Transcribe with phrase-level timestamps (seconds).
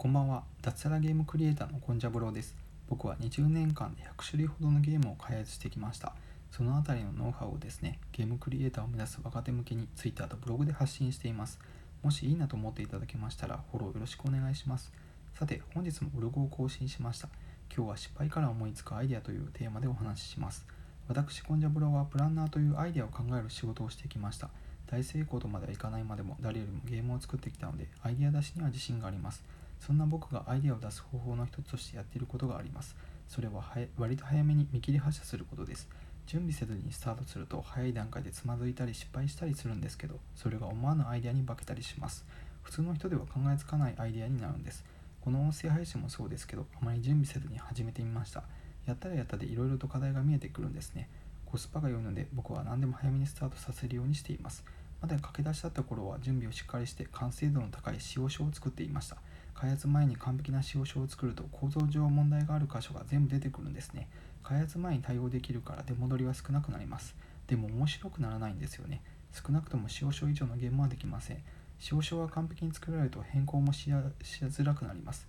[0.00, 0.44] こんばんは。
[0.62, 2.56] 脱サラゲームクリエイターのコンジャブローです。
[2.88, 6.14] 僕は20年間で100種類ほどのゲームを開発してきました。
[6.50, 11.58] そのあたりのノウハウをですねゲームクリエイターを目指す若手向けに Twitter とブログで発信しています。
[12.02, 14.90] もしいいなと思っていただけましたらフォローよろしくお願いします。
[15.34, 17.28] さて本日もブログを更新しました。
[17.70, 20.64] 今日は失敗から思いつくアイデアというテーマでお話しします。
[21.08, 24.48] 私コンジャブローはプランナーというアイデアを考える仕事をしてきました。
[24.86, 29.44] 大成功とまではいかないまでも誰よりもゲームを作ってきたのでアイデア出しには自信があります。
[29.80, 32.94] そんな僕がアイデアを出す方法の一つとしてやっていることがあります。
[33.26, 33.64] それは
[33.98, 35.88] 割と早めに見切り発車することです。
[36.26, 42.24] 準備せずにスタートすると早い段階でつまずいたり失敗したりするんですけど、それが思わぬアイデアに化けたりします。
[42.62, 44.84] 普通の人では考えつかないアイデアになるんです。
[45.20, 48.44] この音声配信もそうですけど、あまり準備せずに始めてみました。
[48.86, 51.08] やったらやったでいろいろと課題が見えてくるんですね。
[51.46, 54.64] コスパが良いので僕は何でも早めにスタートさせるようにしています。
[55.00, 59.16] まだ駆け出しだった頃は準備をしっかりして完成度の高い使用書を作っていました。
[59.54, 64.08] 開発前に完璧な使用書を作ると構造上問題がある箇所が全部出てくるんですね。
[64.42, 67.14] 開発前に対応できるから出戻りは少なくなります。
[67.46, 69.02] でも面白くならないんですよね。
[69.32, 71.38] 少なくとも使用書以上のゲームはできません。
[71.78, 75.26] 使用書は完璧に作られると変更もしやづらくなります。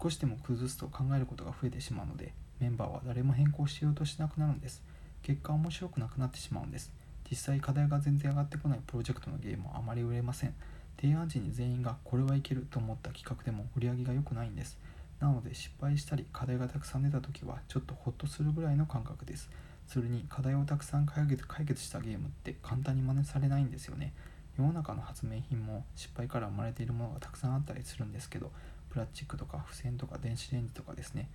[0.00, 4.82] 少しでも崩すと考えることが増えてしまうので、メンバーは誰も変更しようとしなくなるんです。
[5.22, 6.92] 結果面白くなくなってしまうんです。
[7.30, 10.54] 実際課題が全然上がってこないプロジェクトのゲームはあまり売れません。
[11.00, 14.78] 提案時に全員がこれはいけると思った企画でも売り上げが良くないんです。
[15.20, 19.50] なので失敗したり課題がたくさん出た時はちょっとホッとするぐらいの感覚です。
[19.86, 24.12] それに課題をたくさん解決したゲームって簡単に真似されないんですよね。
[24.58, 28.50] 世の中の発明品も失敗から生まれているものがたくさんあったりするんですけど、
[28.90, 31.28] プラスチックとか付箋とか電子レンジとかですね。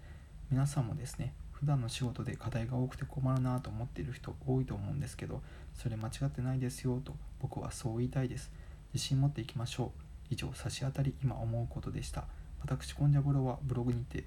[0.51, 1.33] 皆さんもですね、
[1.63, 5.41] 普段の仕事で課題が多くて困るなと思っている人多いと思うんですけど、
[5.73, 8.51] それ間違ってないですよと僕はそう言いたいです。
[8.93, 9.93] 自信持っていきましょ
[10.29, 10.33] う。
[10.33, 12.25] 以上、差し当たり今思うことでした。
[12.61, 14.25] 私、コンジャブロはブログにて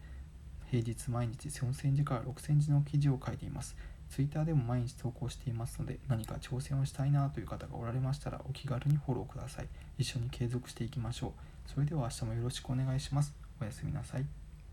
[0.70, 3.77] 平日毎日4000字から6000字の記事を書いています。
[4.09, 9.69] Twitter でも毎日投稿していますので、何か挑戦をしたいなという方がおられましたら、お気軽にフォローください。
[9.99, 11.34] 一緒に継続していきましょ
[11.69, 11.71] う。
[11.71, 13.34] それでは明日もよろしくお願いします。
[13.61, 14.46] おやすみなさい。